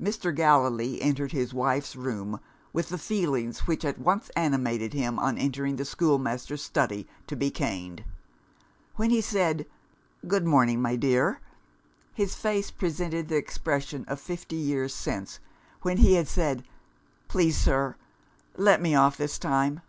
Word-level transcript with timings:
Mr. 0.00 0.32
Gallilee 0.32 1.00
entered 1.00 1.32
his 1.32 1.52
wife's 1.52 1.96
room, 1.96 2.38
with 2.72 2.90
the 2.90 2.96
feelings 2.96 3.66
which 3.66 3.82
had 3.82 3.98
once 3.98 4.30
animated 4.36 4.92
him, 4.92 5.18
on 5.18 5.36
entering 5.36 5.74
the 5.74 5.84
schoolmaster's 5.84 6.62
study 6.62 7.08
to 7.26 7.34
be 7.34 7.50
caned. 7.50 8.04
When 8.94 9.10
he 9.10 9.20
said 9.20 9.66
"Good 10.28 10.46
morning, 10.46 10.80
my 10.80 10.94
dear!" 10.94 11.40
his 12.12 12.36
face 12.36 12.70
presented 12.70 13.26
the 13.26 13.34
expression 13.36 14.04
of 14.06 14.20
fifty 14.20 14.54
years 14.54 14.94
since, 14.94 15.40
when 15.82 15.96
he 15.96 16.12
had 16.14 16.28
said, 16.28 16.62
"Please, 17.26 17.56
sir, 17.56 17.96
let 18.56 18.80
me 18.80 18.94
off 18.94 19.16
this 19.16 19.40
time!" 19.40 19.80